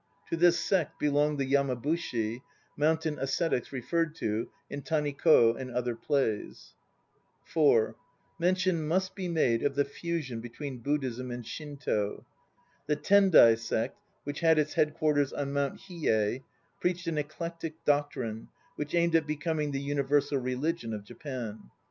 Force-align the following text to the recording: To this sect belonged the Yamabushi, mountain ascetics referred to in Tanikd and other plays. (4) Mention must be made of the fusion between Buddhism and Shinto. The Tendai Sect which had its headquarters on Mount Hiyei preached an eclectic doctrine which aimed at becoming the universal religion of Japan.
To 0.31 0.35
this 0.35 0.57
sect 0.59 0.97
belonged 0.99 1.37
the 1.37 1.45
Yamabushi, 1.45 2.41
mountain 2.75 3.19
ascetics 3.19 3.71
referred 3.71 4.15
to 4.15 4.49
in 4.67 4.81
Tanikd 4.81 5.59
and 5.61 5.69
other 5.69 5.95
plays. 5.95 6.73
(4) 7.43 7.95
Mention 8.39 8.87
must 8.87 9.13
be 9.13 9.27
made 9.27 9.61
of 9.61 9.75
the 9.75 9.85
fusion 9.85 10.39
between 10.41 10.79
Buddhism 10.79 11.29
and 11.29 11.45
Shinto. 11.45 12.25
The 12.87 12.95
Tendai 12.95 13.59
Sect 13.59 13.95
which 14.23 14.39
had 14.39 14.57
its 14.57 14.73
headquarters 14.73 15.31
on 15.33 15.53
Mount 15.53 15.81
Hiyei 15.81 16.41
preached 16.79 17.05
an 17.05 17.19
eclectic 17.19 17.75
doctrine 17.85 18.47
which 18.77 18.95
aimed 18.95 19.15
at 19.15 19.27
becoming 19.27 19.69
the 19.69 19.79
universal 19.81 20.39
religion 20.39 20.95
of 20.95 21.03
Japan. 21.03 21.69